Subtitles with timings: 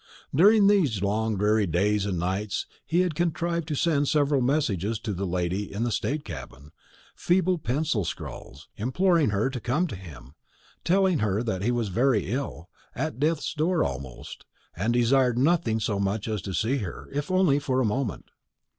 [0.33, 5.13] During these long dreary days and nights he had contrived to send several messages to
[5.13, 6.71] the lady in the state cabin,
[7.13, 10.33] feeble pencil scrawls, imploring her to come to him,
[10.83, 14.43] telling her that he was very ill, at death's door almost,
[14.75, 18.25] and desired nothing so much as to see her, if only for a moment.